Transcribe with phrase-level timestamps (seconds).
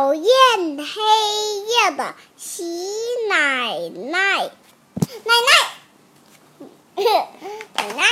[0.00, 0.24] 讨厌
[0.78, 1.02] 黑
[1.60, 2.64] 夜的喜
[3.28, 3.76] 奶
[4.10, 4.50] 奶，
[5.26, 5.34] 奶
[6.96, 7.04] 奶，
[7.76, 8.02] 奶奶。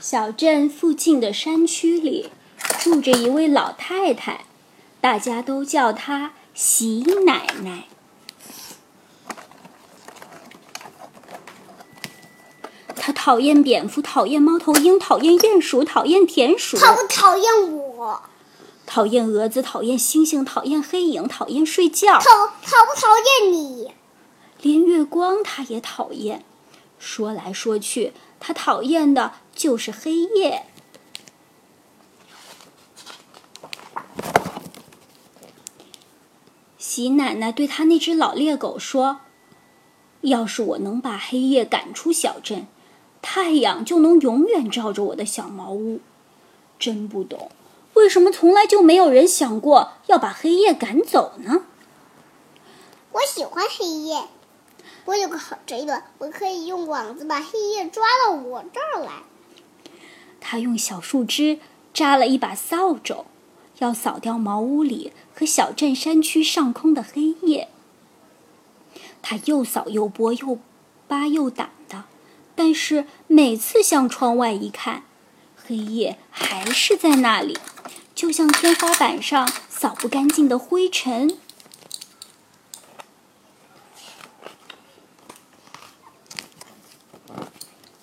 [0.00, 2.32] 小镇附近的山区里
[2.80, 4.46] 住着一位老太太，
[5.00, 7.84] 大家都叫她喜奶奶。
[13.22, 18.22] 讨厌蝙蝠，讨厌猫头鹰，讨厌鼹鼠，讨厌田鼠，讨不讨厌我？
[18.86, 23.08] 讨厌蛾子，讨厌星星，讨厌黑影，讨厌睡觉，讨讨不讨
[23.42, 23.92] 厌你？
[24.62, 26.42] 连月光他也讨厌。
[26.98, 30.64] 说来说去，他讨厌的就是黑夜。
[36.78, 39.20] 喜奶奶对她那只老猎狗说
[40.22, 42.66] ：“要是我能把黑夜赶出小镇，
[43.22, 46.00] 太阳就能永远照着我的小茅屋。
[46.78, 47.50] 真不懂，
[47.94, 51.66] 为什么从来就没有人想过要把黑夜赶走呢？”
[53.12, 54.24] 我喜欢黑夜。
[55.06, 55.86] 我有个好主意，
[56.18, 59.22] 我可以用网子把黑夜抓到我这儿来。
[60.40, 61.58] 他用小树枝
[61.92, 63.24] 扎了一把扫帚，
[63.78, 67.68] 要扫掉茅屋里和小镇山区上空的黑夜。
[69.20, 70.58] 他又扫又拨又
[71.08, 71.70] 扒又掸的，
[72.54, 75.04] 但是每次向窗外一看，
[75.56, 77.58] 黑夜还是在那里，
[78.14, 81.38] 就像天花板上扫不干净的灰尘。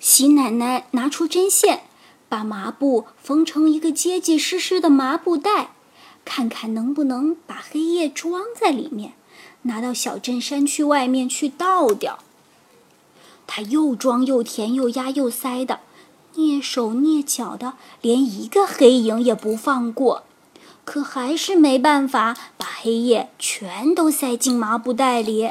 [0.00, 1.82] 喜奶奶拿出针线，
[2.28, 5.70] 把麻布缝成一个结结实实的麻布袋，
[6.24, 9.12] 看看能不能把黑夜装在里面，
[9.62, 12.18] 拿到小镇山区外面去倒掉。
[13.48, 15.80] 他又装又填又压又塞的，
[16.34, 20.22] 蹑手蹑脚的，连一个黑影也不放过，
[20.84, 25.50] 可还是没办法把黑夜全都塞进麻布袋里。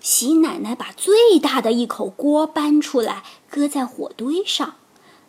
[0.00, 4.76] 喜奶奶把最大的一口锅搬出来，搁在火堆上，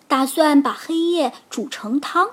[0.08, 2.30] 打算把黑夜煮成汤。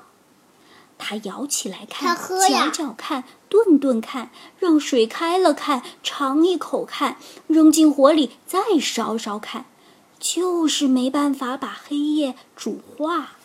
[0.97, 2.16] 她舀起来看，
[2.48, 9.66] 搅搅看，炖炖看，让水开了看，尝一口看，扔进火里再烧烧看，
[10.19, 13.37] 就是没办法把黑夜煮化。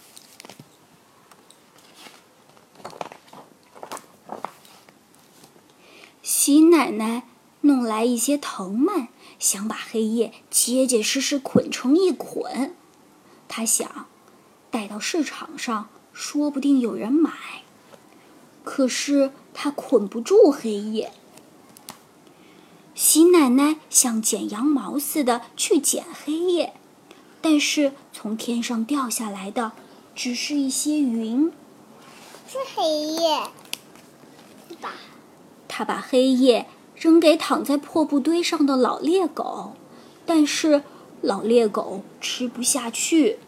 [6.24, 7.26] 喜奶奶。
[7.62, 12.74] 弄来一些藤蔓，想把黑夜结结实实捆成一捆。
[13.50, 14.06] 她想，
[14.72, 17.32] 带到市场上，说不定有人买。
[18.64, 21.12] 可是他捆不住黑夜。
[22.96, 26.74] 喜奶奶像剪羊毛似的去剪黑夜，
[27.42, 29.72] 但是从天上掉下来的
[30.16, 31.52] 只是一些云。
[32.48, 33.50] 是黑夜，
[34.82, 34.94] 吧？
[35.68, 36.68] 他把黑夜。
[37.00, 39.72] 扔给躺在破布堆上的老猎狗，
[40.26, 40.84] 但是
[41.22, 43.40] 老猎狗吃不下去。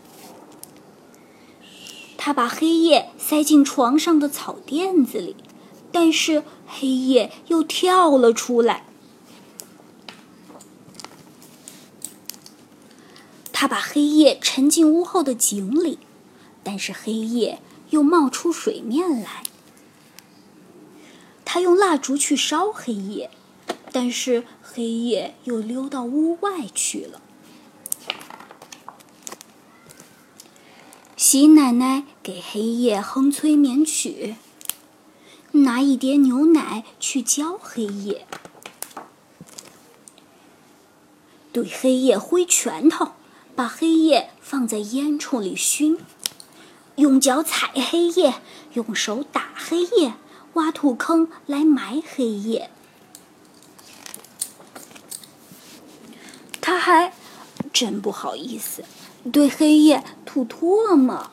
[2.18, 5.36] 他把黑夜塞进床上的草垫子里，
[5.92, 8.86] 但是黑夜又跳了出来。
[13.52, 16.00] 他把黑夜沉进屋后的井里，
[16.64, 17.60] 但是黑夜
[17.90, 19.44] 又冒出水面来。
[21.46, 23.30] 他用蜡烛去烧黑夜。
[23.94, 27.22] 但是黑夜又溜到屋外去了。
[31.18, 34.38] 喜奶奶给黑夜哼催眠曲，
[35.54, 38.26] 拿一碟牛奶去浇黑夜，
[41.52, 43.12] 对黑夜挥拳头，
[43.56, 46.00] 把黑夜放在烟囱里熏，
[46.96, 48.36] 用脚踩黑夜，
[48.74, 50.14] 用手打黑夜，
[50.54, 52.70] 挖土坑来埋黑夜。
[56.62, 57.12] 他还
[57.74, 58.86] 真不好意思
[59.34, 61.30] 对黑夜吐唾沫，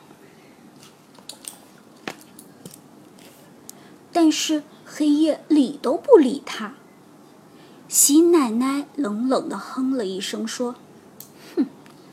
[4.21, 6.73] 但是黑夜理都不理他。
[7.87, 10.75] 喜奶奶冷冷的哼了一声，说
[11.55, 11.67] ：“哼，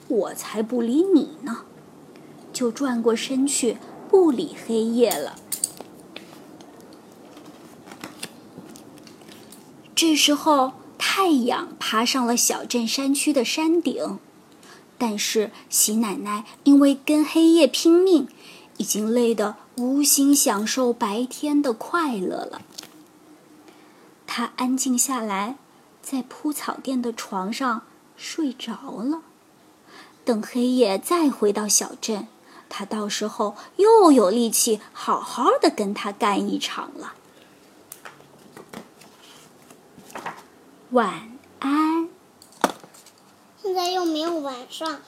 [0.07, 1.63] 我才不理你呢！”
[2.55, 5.35] 就转过身去不理黑夜了。
[9.97, 10.75] 这时候。
[10.99, 14.19] 太阳爬上了小镇山区的山顶，
[14.99, 18.29] 但是喜奶奶因为跟黑夜拼命，
[18.79, 22.63] 已经累得无心享受白天的快乐了。
[24.27, 25.57] 他安静下来，
[26.03, 27.83] 在铺草垫的床上
[28.17, 29.23] 睡着了。
[30.25, 32.27] 等黑夜再回到小镇，
[32.69, 37.15] 他到时候又有力气好好的跟他干一场了。
[40.91, 42.09] 晚安。
[43.63, 45.01] 现在又没有晚上，